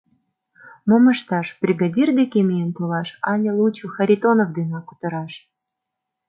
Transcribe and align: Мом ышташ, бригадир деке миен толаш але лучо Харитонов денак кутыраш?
Мом 0.87 1.03
ышташ, 1.13 1.47
бригадир 1.61 2.09
деке 2.19 2.39
миен 2.47 2.69
толаш 2.77 3.09
але 3.31 3.49
лучо 3.57 3.85
Харитонов 3.95 4.49
денак 4.57 4.83
кутыраш? 4.87 5.33